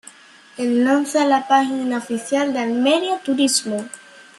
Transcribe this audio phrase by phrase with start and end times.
[0.57, 3.85] Enlace a la página oficial de Almería Turismo